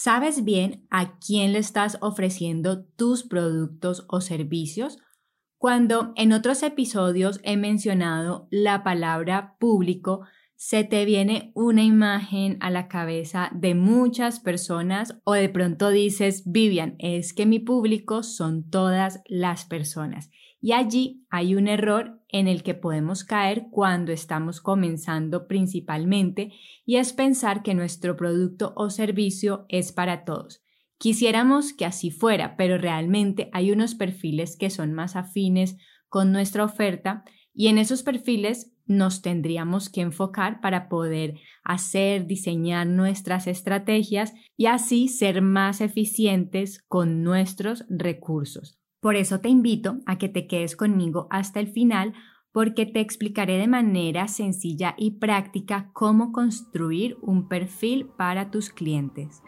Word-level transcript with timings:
¿Sabes 0.00 0.44
bien 0.44 0.86
a 0.90 1.18
quién 1.18 1.52
le 1.52 1.58
estás 1.58 1.98
ofreciendo 2.00 2.84
tus 2.84 3.24
productos 3.24 4.06
o 4.08 4.20
servicios? 4.20 4.98
Cuando 5.56 6.12
en 6.14 6.32
otros 6.32 6.62
episodios 6.62 7.40
he 7.42 7.56
mencionado 7.56 8.46
la 8.52 8.84
palabra 8.84 9.56
público, 9.58 10.20
se 10.60 10.82
te 10.82 11.04
viene 11.04 11.52
una 11.54 11.84
imagen 11.84 12.56
a 12.58 12.70
la 12.70 12.88
cabeza 12.88 13.48
de 13.54 13.76
muchas 13.76 14.40
personas 14.40 15.16
o 15.22 15.34
de 15.34 15.48
pronto 15.48 15.90
dices, 15.90 16.42
Vivian, 16.46 16.96
es 16.98 17.32
que 17.32 17.46
mi 17.46 17.60
público 17.60 18.24
son 18.24 18.68
todas 18.68 19.22
las 19.28 19.66
personas. 19.66 20.30
Y 20.60 20.72
allí 20.72 21.24
hay 21.30 21.54
un 21.54 21.68
error 21.68 22.20
en 22.28 22.48
el 22.48 22.64
que 22.64 22.74
podemos 22.74 23.22
caer 23.22 23.68
cuando 23.70 24.10
estamos 24.10 24.60
comenzando 24.60 25.46
principalmente 25.46 26.50
y 26.84 26.96
es 26.96 27.12
pensar 27.12 27.62
que 27.62 27.74
nuestro 27.74 28.16
producto 28.16 28.72
o 28.74 28.90
servicio 28.90 29.64
es 29.68 29.92
para 29.92 30.24
todos. 30.24 30.60
Quisiéramos 30.98 31.72
que 31.72 31.84
así 31.84 32.10
fuera, 32.10 32.56
pero 32.56 32.78
realmente 32.78 33.48
hay 33.52 33.70
unos 33.70 33.94
perfiles 33.94 34.56
que 34.56 34.70
son 34.70 34.92
más 34.92 35.14
afines 35.14 35.76
con 36.08 36.32
nuestra 36.32 36.64
oferta 36.64 37.22
y 37.54 37.68
en 37.68 37.78
esos 37.78 38.02
perfiles 38.02 38.72
nos 38.88 39.22
tendríamos 39.22 39.88
que 39.88 40.00
enfocar 40.00 40.60
para 40.60 40.88
poder 40.88 41.38
hacer, 41.62 42.26
diseñar 42.26 42.86
nuestras 42.86 43.46
estrategias 43.46 44.34
y 44.56 44.66
así 44.66 45.08
ser 45.08 45.42
más 45.42 45.80
eficientes 45.80 46.82
con 46.88 47.22
nuestros 47.22 47.84
recursos. 47.88 48.78
Por 49.00 49.14
eso 49.14 49.40
te 49.40 49.48
invito 49.48 49.98
a 50.06 50.18
que 50.18 50.28
te 50.28 50.46
quedes 50.46 50.74
conmigo 50.74 51.28
hasta 51.30 51.60
el 51.60 51.68
final 51.68 52.14
porque 52.50 52.86
te 52.86 53.00
explicaré 53.00 53.58
de 53.58 53.68
manera 53.68 54.26
sencilla 54.26 54.94
y 54.96 55.18
práctica 55.18 55.90
cómo 55.92 56.32
construir 56.32 57.16
un 57.20 57.46
perfil 57.48 58.06
para 58.16 58.50
tus 58.50 58.70
clientes. 58.70 59.42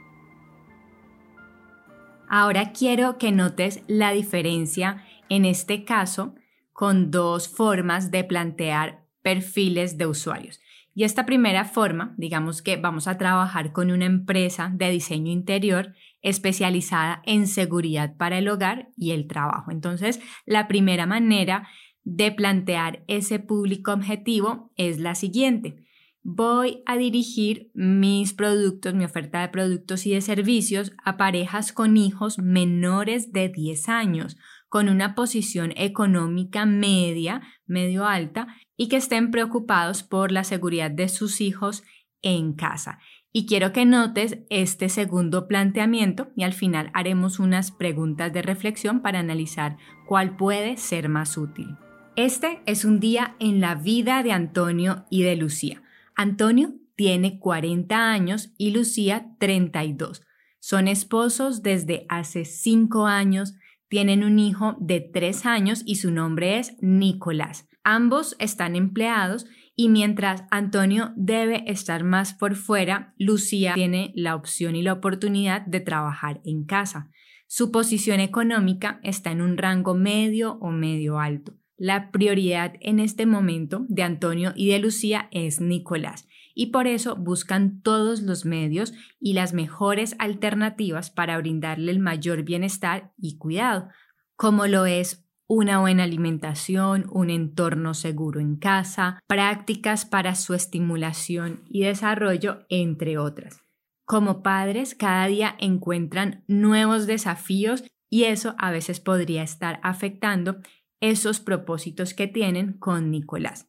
Ahora 2.29 2.73
quiero 2.73 3.19
que 3.19 3.33
notes 3.33 3.83
la 3.89 4.13
diferencia 4.13 5.05
en 5.29 5.45
este 5.45 5.85
caso 5.85 6.35
con 6.73 7.11
dos 7.11 7.49
formas 7.49 8.11
de 8.13 8.23
plantear 8.23 9.00
perfiles 9.23 9.99
de 9.99 10.07
usuarios. 10.07 10.61
Y 10.95 11.05
esta 11.05 11.25
primera 11.25 11.65
forma, 11.65 12.15
digamos 12.17 12.63
que 12.63 12.77
vamos 12.77 13.07
a 13.07 13.17
trabajar 13.17 13.73
con 13.73 13.91
una 13.91 14.07
empresa 14.07 14.73
de 14.75 14.91
diseño 14.91 15.31
interior 15.31 15.95
especializada 16.21 17.23
en 17.25 17.47
seguridad 17.47 18.17
para 18.17 18.39
el 18.39 18.49
hogar 18.49 18.91
y 18.97 19.13
el 19.13 19.27
trabajo. 19.27 19.71
Entonces, 19.71 20.21
la 20.47 20.69
primera 20.69 21.07
manera 21.07 21.69
de 22.03 22.33
plantear 22.33 23.05
ese 23.07 23.39
público 23.39 23.93
objetivo 23.93 24.73
es 24.77 24.99
la 24.99 25.15
siguiente. 25.15 25.85
Voy 26.23 26.83
a 26.85 26.99
dirigir 26.99 27.71
mis 27.73 28.35
productos, 28.35 28.93
mi 28.93 29.05
oferta 29.05 29.41
de 29.41 29.49
productos 29.49 30.05
y 30.07 30.13
de 30.13 30.21
servicios 30.21 30.93
a 31.03 31.17
parejas 31.17 31.73
con 31.73 31.97
hijos 31.97 32.39
menores 32.39 33.33
de 33.33 33.49
10 33.49 33.89
años, 33.89 34.37
con 34.69 34.89
una 34.89 35.15
posición 35.15 35.73
económica 35.77 36.67
media, 36.67 37.41
medio 37.67 38.07
alta, 38.07 38.49
y 38.81 38.89
que 38.89 38.97
estén 38.97 39.31
preocupados 39.31 40.03
por 40.03 40.33
la 40.33 40.43
seguridad 40.43 40.91
de 40.91 41.11
sus 41.11 41.43
hijos 41.43 41.85
en 42.23 42.55
casa. 42.55 42.99
Y 43.31 43.45
quiero 43.45 43.75
que 43.75 43.85
notes 43.85 44.39
este 44.49 44.89
segundo 44.89 45.47
planteamiento 45.49 46.31
y 46.35 46.45
al 46.45 46.55
final 46.55 46.91
haremos 46.95 47.41
unas 47.41 47.73
preguntas 47.73 48.33
de 48.33 48.41
reflexión 48.41 49.03
para 49.03 49.19
analizar 49.19 49.77
cuál 50.07 50.35
puede 50.39 50.79
ser 50.79 51.11
más 51.11 51.37
útil. 51.37 51.77
Este 52.17 52.63
es 52.65 52.87
un 52.87 53.01
día 53.01 53.37
en 53.39 53.61
la 53.61 53.75
vida 53.75 54.23
de 54.23 54.33
Antonio 54.33 55.05
y 55.11 55.25
de 55.25 55.37
Lucía. 55.37 55.83
Antonio 56.17 56.73
tiene 56.97 57.39
40 57.39 58.11
años 58.11 58.51
y 58.57 58.71
Lucía 58.71 59.27
32. 59.39 60.23
Son 60.59 60.89
esposos 60.89 61.63
desde 61.63 62.07
hace 62.09 62.47
5 62.47 63.07
años, 63.07 63.57
tienen 63.89 64.25
un 64.25 64.39
hijo 64.39 64.75
de 64.81 65.01
3 65.01 65.45
años 65.45 65.83
y 65.85 65.97
su 65.97 66.11
nombre 66.11 66.59
es 66.59 66.79
Nicolás. 66.81 67.67
Ambos 67.85 68.37
están 68.39 68.77
empleados 68.77 69.47
y 69.75 69.89
mientras 69.89 70.45
Antonio 70.51 71.13
debe 71.17 71.65
estar 71.67 72.05
más 72.05 72.35
por 72.35 72.55
fuera, 72.55 73.15
Lucía 73.19 73.75
tiene 73.75 74.13
la 74.15 74.35
opción 74.35 74.77
y 74.77 74.83
la 74.83 74.93
oportunidad 74.93 75.63
de 75.63 75.81
trabajar 75.81 76.41
en 76.45 76.65
casa. 76.65 77.11
Su 77.47 77.73
posición 77.73 78.21
económica 78.21 79.01
está 79.03 79.33
en 79.33 79.41
un 79.41 79.57
rango 79.57 79.95
medio 79.95 80.59
o 80.61 80.71
medio 80.71 81.19
alto. 81.19 81.55
La 81.77 82.11
prioridad 82.11 82.75
en 82.81 83.01
este 83.01 83.25
momento 83.25 83.87
de 83.89 84.03
Antonio 84.03 84.53
y 84.55 84.69
de 84.69 84.79
Lucía 84.79 85.29
es 85.33 85.63
Nicolás 85.63 86.29
y 86.55 86.67
por 86.67 86.87
eso 86.87 87.17
buscan 87.17 87.81
todos 87.81 88.21
los 88.21 88.45
medios 88.45 88.93
y 89.19 89.33
las 89.33 89.55
mejores 89.55 90.15
alternativas 90.19 91.11
para 91.11 91.39
brindarle 91.39 91.91
el 91.91 91.99
mayor 91.99 92.43
bienestar 92.43 93.15
y 93.17 93.39
cuidado, 93.39 93.89
como 94.37 94.67
lo 94.67 94.85
es 94.85 95.27
una 95.53 95.81
buena 95.81 96.05
alimentación, 96.05 97.07
un 97.11 97.29
entorno 97.29 97.93
seguro 97.93 98.39
en 98.39 98.55
casa, 98.55 99.19
prácticas 99.27 100.05
para 100.05 100.37
su 100.37 100.55
estimulación 100.55 101.65
y 101.69 101.83
desarrollo, 101.83 102.67
entre 102.69 103.19
otras. 103.19 103.61
Como 104.05 104.45
padres, 104.45 104.95
cada 104.95 105.27
día 105.27 105.57
encuentran 105.59 106.45
nuevos 106.47 107.09
desafíos 107.09 107.83
y 108.09 108.25
eso 108.25 108.55
a 108.59 108.71
veces 108.71 109.01
podría 109.01 109.43
estar 109.43 109.81
afectando 109.83 110.59
esos 111.01 111.41
propósitos 111.41 112.15
que 112.15 112.29
tienen 112.29 112.75
con 112.75 113.11
Nicolás. 113.11 113.67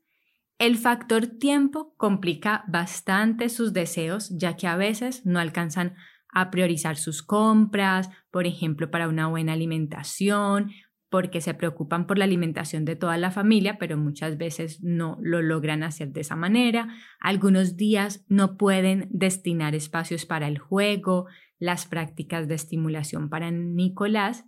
El 0.60 0.78
factor 0.78 1.26
tiempo 1.26 1.96
complica 1.98 2.64
bastante 2.68 3.50
sus 3.50 3.74
deseos, 3.74 4.30
ya 4.38 4.56
que 4.56 4.68
a 4.68 4.76
veces 4.76 5.26
no 5.26 5.40
alcanzan 5.40 5.96
a 6.32 6.52
priorizar 6.52 6.96
sus 6.96 7.24
compras, 7.24 8.12
por 8.30 8.46
ejemplo, 8.46 8.92
para 8.92 9.08
una 9.08 9.28
buena 9.28 9.54
alimentación 9.54 10.70
porque 11.12 11.42
se 11.42 11.54
preocupan 11.54 12.08
por 12.08 12.18
la 12.18 12.24
alimentación 12.24 12.86
de 12.86 12.96
toda 12.96 13.18
la 13.18 13.32
familia, 13.32 13.78
pero 13.78 13.98
muchas 13.98 14.38
veces 14.38 14.82
no 14.82 15.18
lo 15.22 15.42
logran 15.42 15.84
hacer 15.84 16.14
de 16.14 16.22
esa 16.22 16.38
manera. 16.38 16.88
Algunos 17.20 17.76
días 17.76 18.24
no 18.30 18.56
pueden 18.56 19.10
destinar 19.12 19.76
espacios 19.76 20.26
para 20.26 20.48
el 20.48 20.58
juego, 20.58 21.28
las 21.60 21.86
prácticas 21.86 22.48
de 22.48 22.56
estimulación 22.56 23.30
para 23.30 23.52
Nicolás. 23.52 24.46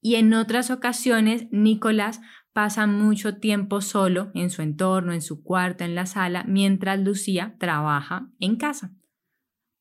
Y 0.00 0.14
en 0.14 0.32
otras 0.32 0.70
ocasiones, 0.70 1.48
Nicolás 1.50 2.22
pasa 2.54 2.86
mucho 2.86 3.36
tiempo 3.36 3.82
solo 3.82 4.30
en 4.32 4.48
su 4.48 4.62
entorno, 4.62 5.12
en 5.12 5.20
su 5.20 5.42
cuarto, 5.42 5.84
en 5.84 5.94
la 5.94 6.06
sala, 6.06 6.44
mientras 6.48 6.98
Lucía 6.98 7.56
trabaja 7.58 8.30
en 8.40 8.56
casa. 8.56 8.96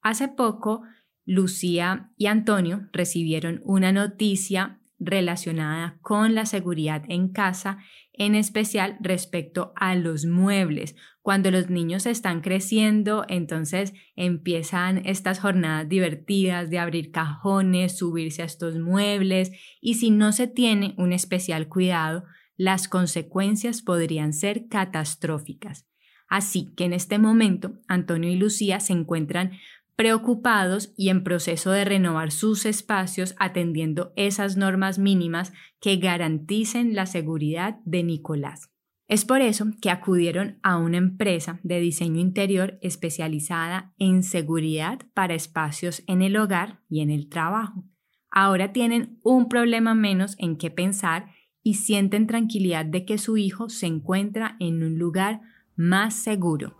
Hace 0.01 0.27
poco, 0.27 0.83
Lucía 1.23 2.11
y 2.17 2.25
Antonio 2.25 2.89
recibieron 2.91 3.61
una 3.63 3.93
noticia 3.93 4.78
relacionada 4.99 5.97
con 6.01 6.35
la 6.35 6.45
seguridad 6.45 7.03
en 7.07 7.29
casa, 7.29 7.79
en 8.13 8.35
especial 8.35 8.97
respecto 8.99 9.71
a 9.75 9.95
los 9.95 10.25
muebles. 10.25 10.95
Cuando 11.21 11.51
los 11.51 11.69
niños 11.69 12.05
están 12.05 12.41
creciendo, 12.41 13.25
entonces 13.29 13.93
empiezan 14.15 15.05
estas 15.05 15.39
jornadas 15.39 15.87
divertidas 15.87 16.69
de 16.69 16.79
abrir 16.79 17.11
cajones, 17.11 17.97
subirse 17.97 18.41
a 18.41 18.45
estos 18.45 18.77
muebles 18.77 19.51
y 19.79 19.95
si 19.95 20.11
no 20.11 20.31
se 20.31 20.47
tiene 20.47 20.95
un 20.97 21.13
especial 21.13 21.67
cuidado, 21.67 22.23
las 22.57 22.89
consecuencias 22.89 23.81
podrían 23.81 24.33
ser 24.33 24.67
catastróficas. 24.67 25.85
Así 26.27 26.73
que 26.75 26.83
en 26.83 26.93
este 26.93 27.17
momento, 27.17 27.79
Antonio 27.87 28.29
y 28.29 28.35
Lucía 28.35 28.79
se 28.79 28.93
encuentran 28.93 29.53
preocupados 29.99 30.93
y 30.95 31.09
en 31.09 31.25
proceso 31.25 31.71
de 31.71 31.83
renovar 31.83 32.31
sus 32.31 32.65
espacios 32.65 33.35
atendiendo 33.37 34.13
esas 34.15 34.55
normas 34.55 34.97
mínimas 34.97 35.51
que 35.81 35.97
garanticen 35.97 36.95
la 36.95 37.05
seguridad 37.05 37.79
de 37.83 38.03
Nicolás. 38.03 38.71
Es 39.09 39.25
por 39.25 39.41
eso 39.41 39.65
que 39.81 39.89
acudieron 39.89 40.57
a 40.63 40.77
una 40.77 40.95
empresa 40.95 41.59
de 41.63 41.81
diseño 41.81 42.21
interior 42.21 42.79
especializada 42.81 43.93
en 43.97 44.23
seguridad 44.23 44.99
para 45.13 45.33
espacios 45.33 46.01
en 46.07 46.21
el 46.21 46.37
hogar 46.37 46.79
y 46.87 47.01
en 47.01 47.09
el 47.09 47.27
trabajo. 47.27 47.83
Ahora 48.31 48.71
tienen 48.71 49.19
un 49.21 49.49
problema 49.49 49.95
menos 49.95 50.37
en 50.39 50.55
qué 50.55 50.71
pensar 50.71 51.25
y 51.61 51.73
sienten 51.73 52.25
tranquilidad 52.25 52.85
de 52.85 53.03
que 53.03 53.17
su 53.17 53.35
hijo 53.35 53.67
se 53.67 53.87
encuentra 53.87 54.55
en 54.61 54.81
un 54.81 54.97
lugar 54.97 55.41
más 55.75 56.13
seguro. 56.13 56.77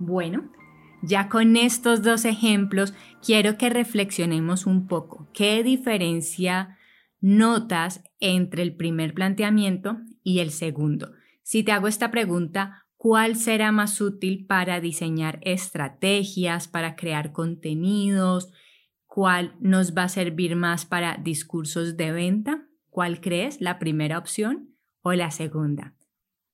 Bueno, 0.00 0.50
ya 1.02 1.28
con 1.28 1.56
estos 1.56 2.02
dos 2.02 2.24
ejemplos, 2.24 2.94
quiero 3.24 3.58
que 3.58 3.70
reflexionemos 3.70 4.66
un 4.66 4.86
poco. 4.86 5.28
¿Qué 5.32 5.62
diferencia 5.62 6.76
notas 7.20 8.04
entre 8.20 8.62
el 8.62 8.76
primer 8.76 9.14
planteamiento 9.14 9.98
y 10.22 10.40
el 10.40 10.50
segundo. 10.50 11.12
Si 11.42 11.62
te 11.62 11.72
hago 11.72 11.88
esta 11.88 12.10
pregunta, 12.10 12.86
¿cuál 12.96 13.36
será 13.36 13.72
más 13.72 14.00
útil 14.00 14.46
para 14.46 14.80
diseñar 14.80 15.38
estrategias, 15.42 16.68
para 16.68 16.96
crear 16.96 17.32
contenidos? 17.32 18.52
¿Cuál 19.06 19.56
nos 19.60 19.96
va 19.96 20.04
a 20.04 20.08
servir 20.08 20.56
más 20.56 20.84
para 20.84 21.16
discursos 21.16 21.96
de 21.96 22.12
venta? 22.12 22.68
¿Cuál 22.90 23.20
crees? 23.20 23.60
¿La 23.60 23.78
primera 23.78 24.18
opción 24.18 24.76
o 25.02 25.12
la 25.12 25.30
segunda? 25.30 25.94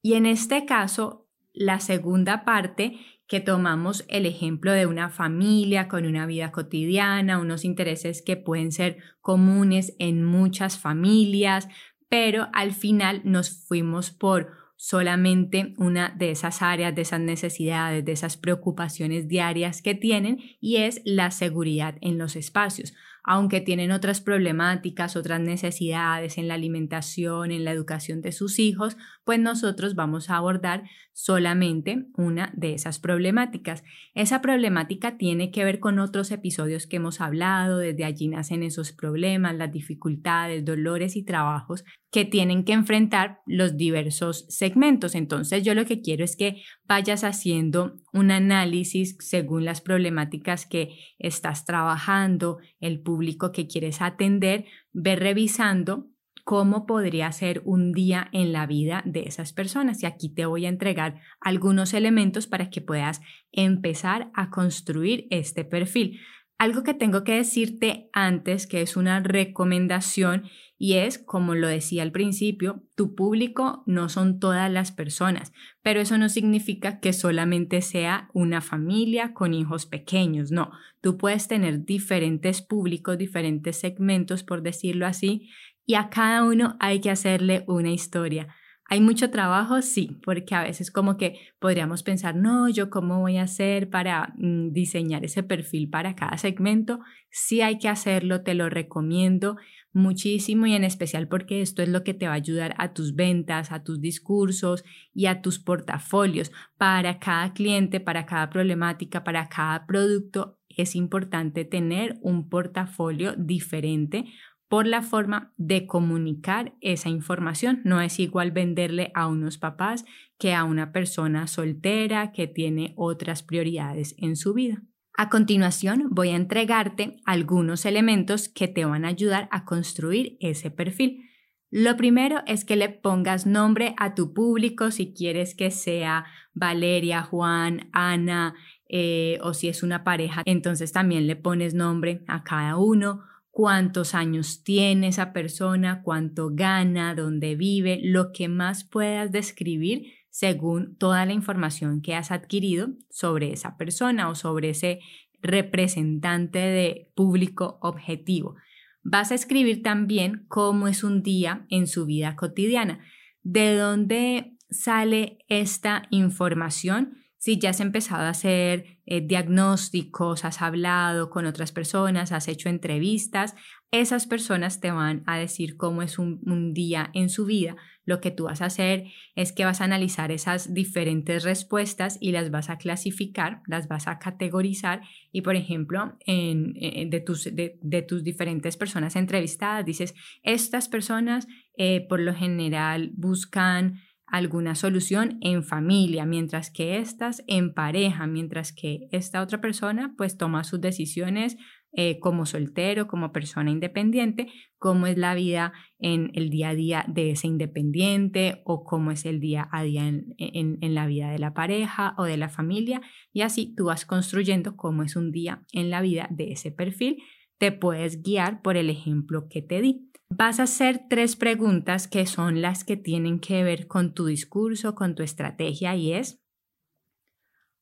Y 0.01 0.15
en 0.15 0.27
este 0.27 0.65
caso, 0.65 1.29
la 1.53 1.81
segunda 1.81 2.45
parte 2.45 2.99
que 3.33 3.41
tomamos 3.41 4.05
el 4.09 4.27
ejemplo 4.27 4.73
de 4.73 4.85
una 4.85 5.09
familia 5.09 5.89
con 5.89 6.05
una 6.05 6.27
vida 6.27 6.53
cotidiana, 6.53 7.39
unos 7.39 7.65
intereses 7.65 8.21
que 8.21 8.37
pueden 8.37 8.73
ser 8.73 8.99
comunes 9.23 9.95
en 9.99 10.23
muchas 10.23 10.79
familias, 10.79 11.67
pero 12.11 12.49
al 12.53 12.73
final 12.73 13.23
nos 13.25 13.49
fuimos 13.49 14.11
por 14.11 14.51
solamente 14.77 15.73
una 15.79 16.11
de 16.11 16.31
esas 16.31 16.61
áreas, 16.61 16.95
de 16.95 17.01
esas 17.01 17.21
necesidades, 17.21 18.05
de 18.05 18.13
esas 18.13 18.37
preocupaciones 18.37 19.29
diarias 19.29 19.81
que 19.81 19.95
tienen 19.95 20.39
y 20.61 20.77
es 20.77 21.01
la 21.07 21.31
seguridad 21.31 21.97
en 22.03 22.19
los 22.19 22.37
espacios 22.37 22.93
aunque 23.25 23.61
tienen 23.61 23.93
otras 23.93 24.21
problemáticas, 24.21 25.17
otras 25.17 25.41
necesidades 25.41 26.39
en 26.39 26.49
la 26.49 26.55
alimentación, 26.55 27.53
en 27.53 27.65
la 27.65 27.71
educación 27.71 28.21
de 28.21 28.33
sus 28.33 28.59
hijos, 28.59 28.97
pues 29.25 29.39
nosotros 29.39 29.95
vamos 29.95 30.29
a 30.29 30.37
abordar 30.37 30.85
solamente 31.13 32.07
una 32.17 32.53
de 32.57 32.75
esas 32.75 32.99
problemáticas. 32.99 33.85
Esa 34.15 34.41
problemática 34.41 35.19
tiene 35.19 35.51
que 35.51 35.65
ver 35.65 35.79
con 35.79 35.99
otros 35.99 36.31
episodios 36.31 36.87
que 36.87 36.97
hemos 36.97 37.21
hablado, 37.21 37.79
desde 37.79 38.05
allí 38.05 38.29
nacen 38.29 38.63
esos 38.63 38.93
problemas, 38.93 39.55
las 39.55 39.71
dificultades, 39.71 40.65
dolores 40.65 41.17
y 41.17 41.23
trabajos 41.23 41.85
que 42.11 42.25
tienen 42.25 42.65
que 42.65 42.73
enfrentar 42.73 43.41
los 43.47 43.77
diversos 43.77 44.47
segmentos. 44.49 45.15
Entonces 45.15 45.63
yo 45.63 45.75
lo 45.75 45.85
que 45.85 46.01
quiero 46.01 46.25
es 46.25 46.37
que 46.37 46.63
vayas 46.87 47.25
haciendo 47.25 47.97
un 48.13 48.31
análisis 48.31 49.17
según 49.19 49.65
las 49.65 49.81
problemáticas 49.81 50.67
que 50.67 50.99
estás 51.19 51.65
trabajando, 51.65 52.59
el 52.81 53.01
público 53.01 53.53
que 53.53 53.67
quieres 53.67 54.03
atender, 54.03 54.67
ve 54.93 55.17
revisando 55.17 56.09
cómo 56.45 56.87
podría 56.87 57.31
ser 57.33 57.63
un 57.65 57.93
día 57.93 58.29
en 58.33 58.53
la 58.53 58.67
vida 58.67 59.03
de 59.05 59.23
esas 59.23 59.53
personas. 59.53 60.03
Y 60.03 60.07
aquí 60.07 60.29
te 60.29 60.47
voy 60.47 60.67
a 60.67 60.69
entregar 60.69 61.21
algunos 61.41 61.95
elementos 61.95 62.47
para 62.47 62.69
que 62.69 62.81
puedas 62.81 63.21
empezar 63.53 64.31
a 64.35 64.51
construir 64.51 65.27
este 65.31 65.65
perfil. 65.65 66.21
Algo 66.63 66.85
que 66.85 66.95
tengo 66.95 67.25
que 67.25 67.35
decirte 67.35 68.09
antes, 68.13 68.69
que 68.69 68.83
es 68.83 68.97
una 68.97 69.19
recomendación, 69.19 70.45
y 70.79 70.93
es, 70.95 71.19
como 71.19 71.57
lo 71.57 71.67
decía 71.67 72.05
al 72.05 72.13
principio, 72.13 72.85
tu 72.95 73.17
público 73.17 73.83
no 73.85 74.09
son 74.09 74.39
todas 74.39 74.71
las 74.71 74.93
personas, 74.93 75.53
pero 75.83 76.01
eso 76.01 76.19
no 76.19 76.29
significa 76.29 77.01
que 77.01 77.13
solamente 77.13 77.83
sea 77.83 78.31
una 78.33 78.61
familia 78.61 79.35
con 79.35 79.55
hijos 79.55 79.87
pequeños, 79.87 80.53
no, 80.53 80.71
tú 81.01 81.19
puedes 81.19 81.49
tener 81.49 81.85
diferentes 81.85 82.63
públicos, 82.63 83.19
diferentes 83.19 83.81
segmentos, 83.81 84.45
por 84.45 84.63
decirlo 84.63 85.09
así, 85.09 85.51
y 85.85 85.95
a 85.95 86.11
cada 86.11 86.45
uno 86.45 86.77
hay 86.79 87.01
que 87.01 87.11
hacerle 87.11 87.65
una 87.67 87.91
historia. 87.91 88.55
¿Hay 88.93 89.01
mucho 89.01 89.31
trabajo? 89.31 89.81
Sí, 89.81 90.19
porque 90.23 90.55
a 90.55 90.63
veces 90.63 90.91
como 90.91 91.17
que 91.17 91.41
podríamos 91.59 92.03
pensar, 92.03 92.37
no, 92.37 92.69
yo 92.69 92.91
cómo 92.91 93.21
voy 93.21 93.39
a 93.39 93.45
hacer 93.45 93.89
para 93.89 94.35
mm, 94.37 94.73
diseñar 94.73 95.25
ese 95.25 95.43
perfil 95.43 95.89
para 95.89 96.15
cada 96.15 96.37
segmento. 96.37 97.01
Sí 97.31 97.63
hay 97.63 97.79
que 97.79 97.89
hacerlo, 97.89 98.43
te 98.43 98.53
lo 98.53 98.69
recomiendo 98.69 99.57
muchísimo 99.95 100.67
y 100.67 100.75
en 100.75 100.85
especial 100.85 101.27
porque 101.27 101.63
esto 101.63 101.81
es 101.81 101.89
lo 101.89 102.05
que 102.05 102.13
te 102.13 102.27
va 102.27 102.33
a 102.33 102.37
ayudar 102.37 102.75
a 102.77 102.93
tus 102.93 103.15
ventas, 103.15 103.73
a 103.73 103.83
tus 103.83 103.99
discursos 104.03 104.85
y 105.15 105.25
a 105.25 105.41
tus 105.41 105.59
portafolios. 105.59 106.53
Para 106.77 107.19
cada 107.19 107.55
cliente, 107.55 107.99
para 107.99 108.27
cada 108.27 108.51
problemática, 108.51 109.25
para 109.25 109.49
cada 109.49 109.87
producto, 109.87 110.59
es 110.69 110.95
importante 110.97 111.65
tener 111.65 112.19
un 112.21 112.51
portafolio 112.51 113.35
diferente 113.39 114.27
por 114.73 114.87
la 114.87 115.03
forma 115.03 115.53
de 115.59 115.87
comunicar 115.87 116.73
esa 116.81 117.11
información. 117.11 117.83
No 117.85 118.01
es 118.01 118.19
igual 118.19 118.53
venderle 118.53 119.13
a 119.15 119.27
unos 119.27 119.59
papás 119.59 120.07
que 120.39 120.55
a 120.55 120.65
una 120.65 120.93
persona 120.93 121.47
soltera 121.47 122.33
que 122.33 122.47
tiene 122.47 122.95
otras 122.97 123.43
prioridades 123.43 124.15
en 124.17 124.35
su 124.35 124.55
vida. 124.55 124.83
A 125.15 125.29
continuación 125.29 126.09
voy 126.11 126.31
a 126.31 126.37
entregarte 126.37 127.19
algunos 127.27 127.85
elementos 127.85 128.49
que 128.49 128.67
te 128.67 128.87
van 128.87 129.05
a 129.05 129.09
ayudar 129.09 129.47
a 129.51 129.67
construir 129.67 130.39
ese 130.41 130.71
perfil. 130.71 131.29
Lo 131.71 131.99
primero 131.99 132.41
es 132.47 132.65
que 132.65 132.77
le 132.77 132.89
pongas 132.89 133.45
nombre 133.45 133.95
a 133.99 134.15
tu 134.15 134.33
público 134.33 134.91
si 134.91 135.13
quieres 135.13 135.55
que 135.55 135.71
sea 135.71 136.25
Valeria, 136.55 137.21
Juan, 137.21 137.91
Ana 137.93 138.55
eh, 138.89 139.39
o 139.43 139.53
si 139.53 139.69
es 139.69 139.83
una 139.83 140.03
pareja, 140.03 140.41
entonces 140.47 140.93
también 140.93 141.27
le 141.27 141.37
pones 141.37 141.75
nombre 141.75 142.25
a 142.27 142.43
cada 142.43 142.79
uno 142.79 143.25
cuántos 143.53 144.15
años 144.15 144.65
tiene 144.65 145.09
esa 145.09 145.33
persona, 145.33 146.03
cuánto 146.03 146.51
gana, 146.53 147.15
dónde 147.15 147.55
vive, 147.55 148.01
lo 148.03 148.33
que 148.33 148.49
más 148.49 148.83
puedas 148.83 149.31
describir 149.31 150.15
según 150.31 150.97
toda 150.97 151.27
la 151.27 151.35
información 151.35 152.01
que 152.01 152.15
has 152.15 152.33
adquirido 152.33 152.89
sobre 153.11 153.53
esa 153.53 153.77
persona 153.77 154.31
o 154.31 154.35
sobre 154.35 154.71
ese 154.71 155.01
representante 155.43 156.59
de 156.59 157.13
público 157.15 157.79
objetivo. 157.83 158.57
Vas 159.03 159.31
a 159.31 159.35
escribir 159.35 159.83
también 159.83 160.47
cómo 160.49 160.89
es 160.89 161.05
un 161.05 161.23
día 161.23 161.67
en 161.69 161.87
su 161.87 162.07
vida 162.07 162.37
cotidiana, 162.37 163.01
de 163.43 163.77
dónde 163.77 164.57
sale 164.71 165.39
esta 165.49 166.05
información 166.11 167.22
si 167.43 167.59
ya 167.59 167.71
has 167.71 167.81
empezado 167.81 168.23
a 168.23 168.29
hacer 168.29 168.99
eh, 169.05 169.21
diagnósticos, 169.21 170.45
has 170.45 170.63
hablado 170.63 171.29
con 171.29 171.45
otras 171.45 171.73
personas, 171.73 172.31
has 172.31 172.47
hecho 172.47 172.69
entrevistas, 172.69 173.57
esas 173.91 174.29
personas 174.29 174.79
te 174.79 174.93
van 174.93 175.25
a 175.27 175.39
decir 175.39 175.77
cómo 175.77 176.03
es 176.03 176.21
un, 176.21 176.73
día 176.73 177.11
en 177.15 177.29
su 177.29 177.45
vida. 177.45 177.75
Lo 178.05 178.21
que 178.21 178.31
tú 178.31 178.45
vas 178.45 178.63
a 178.63 178.67
hacer 178.67 179.07
es 179.35 179.51
que 179.51 179.65
vas 179.65 179.81
a 179.81 179.85
analizar 179.85 180.31
esas 180.31 180.73
diferentes 180.73 181.43
respuestas 181.43 182.17
y 182.21 182.31
las 182.31 182.53
vas 182.53 182.71
a 182.71 182.79
clasificar, 182.79 183.61
las 183.67 183.89
vas 183.89 184.07
a 184.07 184.21
categorizar 184.21 185.03
y, 185.33 185.43
por 185.43 185.57
ejemplo, 185.57 186.17
en, 186.25 186.75
eh, 186.77 187.07
de, 187.11 187.19
tus, 187.19 187.43
de, 187.43 187.77
de, 187.83 188.03
tus 188.03 188.23
diferentes 188.23 188.77
personas 188.77 189.17
entrevistadas, 189.17 189.85
dices, 189.85 190.15
estas 190.45 190.89
personas 190.89 191.49
eh, 191.77 192.07
por 192.09 192.21
lo 192.21 192.35
general 192.35 193.11
buscan 193.17 194.01
alguna 194.33 194.75
solución 194.75 195.37
en 195.43 195.63
familia, 195.63 196.25
mientras 196.25 196.71
que 196.71 196.97
estas 196.97 197.45
en 197.47 197.75
pareja, 197.75 198.27
mientras 198.27 198.73
que 198.73 199.07
esta 199.13 199.43
otra 199.43 199.61
persona 199.61 200.15
pues 200.17 200.39
toma 200.39 200.65
sus 200.65 200.81
decisiones 200.81 201.59
eh, 201.93 202.19
como 202.19 202.47
soltero, 202.47 203.09
como 203.09 203.31
persona 203.31 203.71
independiente, 203.71 204.49
cómo 204.79 205.07
es 205.07 205.19
la 205.19 205.35
vida 205.35 205.75
en 205.99 206.31
el 206.33 206.49
día 206.49 206.71
a 206.71 206.75
día 206.75 207.05
de 207.09 207.33
ese 207.33 207.47
independiente 207.47 208.63
o 208.65 208.85
cómo 208.85 209.11
es 209.11 209.27
el 209.27 209.39
día 209.39 209.69
a 209.71 209.83
día 209.83 210.09
en, 210.09 210.35
en 210.39 210.95
la 210.95 211.07
vida 211.07 211.31
de 211.31 211.39
la 211.39 211.53
pareja 211.53 212.15
o 212.17 212.25
de 212.25 212.39
la 212.39 212.49
familia 212.49 213.03
y 213.35 213.43
así 213.43 213.75
tú 213.77 213.85
vas 213.85 214.07
construyendo 214.07 214.77
cómo 214.77 215.03
es 215.03 215.15
un 215.15 215.31
día 215.31 215.63
en 215.73 215.91
la 215.91 216.01
vida 216.01 216.27
de 216.31 216.53
ese 216.53 216.73
perfil. 216.73 217.23
Te 217.59 217.71
puedes 217.71 218.23
guiar 218.23 218.63
por 218.63 218.79
el 218.79 218.89
ejemplo 218.89 219.47
que 219.51 219.61
te 219.61 219.83
di. 219.83 220.09
Vas 220.35 220.61
a 220.61 220.63
hacer 220.63 221.03
tres 221.11 221.37
preguntas 221.37 222.09
que 222.09 222.25
son 222.25 222.63
las 222.63 222.85
que 222.85 222.97
tienen 222.97 223.39
que 223.39 223.63
ver 223.65 223.87
con 223.87 224.15
tu 224.15 224.25
discurso, 224.25 224.95
con 224.95 225.15
tu 225.15 225.23
estrategia 225.23 225.95
y 225.95 226.15
es, 226.15 226.41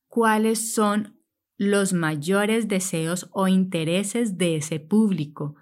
¿cuáles 0.09 0.73
son 0.73 1.17
los 1.57 1.93
mayores 1.93 2.67
deseos 2.67 3.29
o 3.31 3.47
intereses 3.47 4.37
de 4.37 4.57
ese 4.57 4.81
público? 4.81 5.55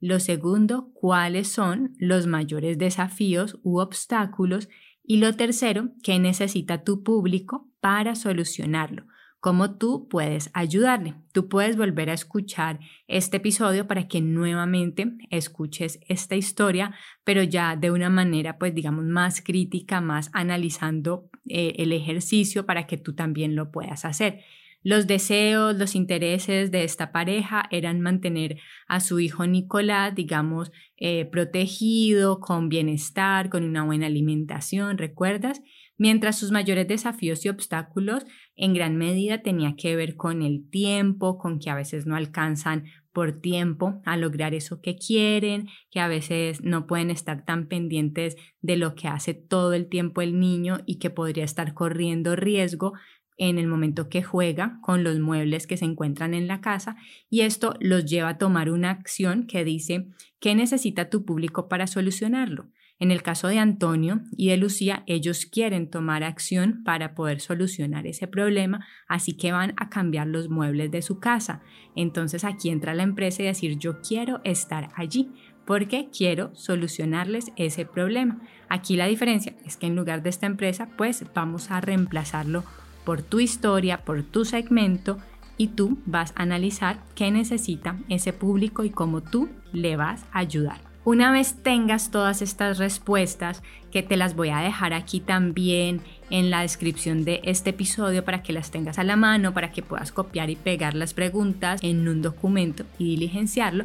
Lo 0.00 0.20
segundo, 0.20 0.90
¿cuáles 0.92 1.48
son 1.48 1.94
los 1.98 2.26
mayores 2.26 2.76
desafíos 2.76 3.58
u 3.62 3.78
obstáculos? 3.78 4.68
Y 5.02 5.20
lo 5.20 5.36
tercero, 5.36 5.92
¿qué 6.02 6.18
necesita 6.18 6.84
tu 6.84 7.02
público 7.02 7.70
para 7.80 8.14
solucionarlo? 8.14 9.06
Cómo 9.44 9.76
tú 9.76 10.08
puedes 10.08 10.48
ayudarle. 10.54 11.16
Tú 11.32 11.50
puedes 11.50 11.76
volver 11.76 12.08
a 12.08 12.14
escuchar 12.14 12.80
este 13.08 13.36
episodio 13.36 13.86
para 13.86 14.08
que 14.08 14.22
nuevamente 14.22 15.18
escuches 15.28 16.00
esta 16.08 16.34
historia, 16.34 16.94
pero 17.24 17.42
ya 17.42 17.76
de 17.76 17.90
una 17.90 18.08
manera, 18.08 18.56
pues 18.56 18.74
digamos, 18.74 19.04
más 19.04 19.42
crítica, 19.42 20.00
más 20.00 20.30
analizando 20.32 21.28
eh, 21.46 21.74
el 21.76 21.92
ejercicio 21.92 22.64
para 22.64 22.86
que 22.86 22.96
tú 22.96 23.14
también 23.14 23.54
lo 23.54 23.70
puedas 23.70 24.06
hacer. 24.06 24.40
Los 24.82 25.06
deseos, 25.06 25.76
los 25.76 25.94
intereses 25.94 26.70
de 26.70 26.84
esta 26.84 27.12
pareja 27.12 27.64
eran 27.70 28.00
mantener 28.00 28.58
a 28.86 29.00
su 29.00 29.20
hijo 29.20 29.46
Nicolás, 29.46 30.14
digamos, 30.14 30.72
eh, 30.96 31.26
protegido, 31.26 32.40
con 32.40 32.70
bienestar, 32.70 33.50
con 33.50 33.64
una 33.64 33.82
buena 33.82 34.06
alimentación, 34.06 34.96
¿recuerdas? 34.96 35.60
Mientras 35.96 36.38
sus 36.38 36.50
mayores 36.50 36.88
desafíos 36.88 37.44
y 37.44 37.48
obstáculos 37.48 38.24
en 38.56 38.74
gran 38.74 38.96
medida 38.96 39.42
tenía 39.42 39.74
que 39.76 39.96
ver 39.96 40.16
con 40.16 40.42
el 40.42 40.68
tiempo, 40.68 41.38
con 41.38 41.58
que 41.58 41.70
a 41.70 41.74
veces 41.74 42.06
no 42.06 42.16
alcanzan 42.16 42.84
por 43.12 43.40
tiempo 43.40 44.02
a 44.04 44.16
lograr 44.16 44.54
eso 44.54 44.80
que 44.80 44.96
quieren, 44.96 45.68
que 45.90 46.00
a 46.00 46.08
veces 46.08 46.62
no 46.62 46.86
pueden 46.86 47.10
estar 47.10 47.44
tan 47.44 47.68
pendientes 47.68 48.36
de 48.60 48.76
lo 48.76 48.94
que 48.94 49.08
hace 49.08 49.34
todo 49.34 49.72
el 49.72 49.88
tiempo 49.88 50.20
el 50.20 50.38
niño 50.38 50.78
y 50.84 50.98
que 50.98 51.10
podría 51.10 51.44
estar 51.44 51.74
corriendo 51.74 52.34
riesgo 52.34 52.92
en 53.36 53.58
el 53.58 53.66
momento 53.66 54.08
que 54.08 54.22
juega 54.22 54.78
con 54.80 55.02
los 55.02 55.18
muebles 55.18 55.66
que 55.66 55.76
se 55.76 55.84
encuentran 55.84 56.34
en 56.34 56.46
la 56.46 56.60
casa 56.60 56.96
y 57.30 57.40
esto 57.40 57.74
los 57.80 58.04
lleva 58.04 58.30
a 58.30 58.38
tomar 58.38 58.70
una 58.70 58.90
acción 58.90 59.46
que 59.46 59.64
dice 59.64 60.08
qué 60.40 60.54
necesita 60.54 61.10
tu 61.10 61.24
público 61.24 61.68
para 61.68 61.86
solucionarlo. 61.86 62.68
En 63.00 63.10
el 63.10 63.22
caso 63.22 63.48
de 63.48 63.58
Antonio 63.58 64.20
y 64.36 64.48
de 64.48 64.56
Lucía, 64.56 65.02
ellos 65.06 65.46
quieren 65.46 65.90
tomar 65.90 66.22
acción 66.22 66.82
para 66.84 67.14
poder 67.14 67.40
solucionar 67.40 68.06
ese 68.06 68.28
problema, 68.28 68.86
así 69.08 69.36
que 69.36 69.52
van 69.52 69.74
a 69.76 69.88
cambiar 69.88 70.28
los 70.28 70.48
muebles 70.48 70.90
de 70.90 71.02
su 71.02 71.18
casa. 71.18 71.62
Entonces 71.96 72.44
aquí 72.44 72.70
entra 72.70 72.94
la 72.94 73.02
empresa 73.02 73.42
y 73.42 73.46
decir 73.46 73.78
yo 73.78 74.00
quiero 74.00 74.40
estar 74.44 74.90
allí 74.94 75.32
porque 75.64 76.08
quiero 76.16 76.54
solucionarles 76.54 77.50
ese 77.56 77.84
problema. 77.84 78.40
Aquí 78.68 78.96
la 78.96 79.06
diferencia 79.06 79.56
es 79.64 79.76
que 79.76 79.86
en 79.86 79.96
lugar 79.96 80.22
de 80.22 80.30
esta 80.30 80.46
empresa, 80.46 80.88
pues 80.96 81.24
vamos 81.34 81.70
a 81.70 81.80
reemplazarlo 81.80 82.64
por 83.04 83.22
tu 83.22 83.40
historia, 83.40 84.04
por 84.04 84.22
tu 84.22 84.44
segmento 84.44 85.18
y 85.56 85.68
tú 85.68 85.98
vas 86.06 86.32
a 86.36 86.42
analizar 86.42 86.98
qué 87.14 87.30
necesita 87.30 87.96
ese 88.08 88.32
público 88.32 88.84
y 88.84 88.90
cómo 88.90 89.20
tú 89.20 89.48
le 89.72 89.96
vas 89.96 90.24
a 90.32 90.40
ayudar. 90.40 90.93
Una 91.04 91.30
vez 91.30 91.56
tengas 91.62 92.10
todas 92.10 92.40
estas 92.40 92.78
respuestas, 92.78 93.62
que 93.92 94.02
te 94.02 94.16
las 94.16 94.34
voy 94.34 94.48
a 94.48 94.60
dejar 94.60 94.94
aquí 94.94 95.20
también 95.20 96.00
en 96.30 96.50
la 96.50 96.62
descripción 96.62 97.24
de 97.24 97.42
este 97.44 97.70
episodio 97.70 98.24
para 98.24 98.42
que 98.42 98.54
las 98.54 98.70
tengas 98.70 98.98
a 98.98 99.04
la 99.04 99.14
mano, 99.14 99.52
para 99.52 99.70
que 99.70 99.82
puedas 99.82 100.12
copiar 100.12 100.48
y 100.48 100.56
pegar 100.56 100.94
las 100.94 101.12
preguntas 101.12 101.78
en 101.82 102.08
un 102.08 102.22
documento 102.22 102.84
y 102.98 103.04
diligenciarlo, 103.04 103.84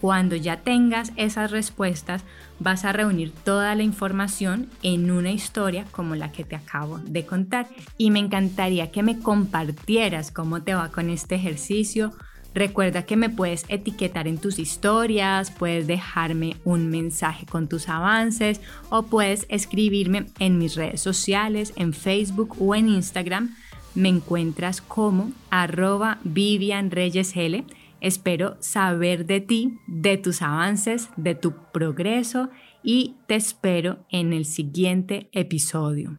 cuando 0.00 0.34
ya 0.34 0.58
tengas 0.58 1.12
esas 1.16 1.52
respuestas, 1.52 2.24
vas 2.58 2.84
a 2.84 2.92
reunir 2.92 3.30
toda 3.30 3.74
la 3.76 3.84
información 3.84 4.68
en 4.82 5.10
una 5.10 5.30
historia 5.30 5.86
como 5.92 6.16
la 6.16 6.32
que 6.32 6.44
te 6.44 6.56
acabo 6.56 6.98
de 6.98 7.24
contar. 7.24 7.68
Y 7.96 8.10
me 8.10 8.18
encantaría 8.18 8.90
que 8.90 9.02
me 9.02 9.20
compartieras 9.20 10.32
cómo 10.32 10.62
te 10.62 10.74
va 10.74 10.90
con 10.90 11.10
este 11.10 11.36
ejercicio, 11.36 12.12
Recuerda 12.56 13.04
que 13.04 13.16
me 13.16 13.28
puedes 13.28 13.66
etiquetar 13.68 14.26
en 14.26 14.38
tus 14.38 14.58
historias, 14.58 15.50
puedes 15.50 15.86
dejarme 15.86 16.56
un 16.64 16.88
mensaje 16.88 17.44
con 17.44 17.68
tus 17.68 17.90
avances 17.90 18.62
o 18.88 19.02
puedes 19.02 19.44
escribirme 19.50 20.24
en 20.38 20.56
mis 20.56 20.74
redes 20.74 21.02
sociales, 21.02 21.74
en 21.76 21.92
Facebook 21.92 22.56
o 22.58 22.74
en 22.74 22.88
Instagram. 22.88 23.54
Me 23.94 24.08
encuentras 24.08 24.80
como 24.80 25.32
arroba 25.50 26.18
Vivian 26.24 26.90
Reyes. 26.90 27.34
Espero 28.00 28.56
saber 28.60 29.26
de 29.26 29.42
ti, 29.42 29.78
de 29.86 30.16
tus 30.16 30.40
avances, 30.40 31.10
de 31.18 31.34
tu 31.34 31.52
progreso 31.74 32.48
y 32.82 33.16
te 33.26 33.34
espero 33.34 33.98
en 34.08 34.32
el 34.32 34.46
siguiente 34.46 35.28
episodio. 35.32 36.18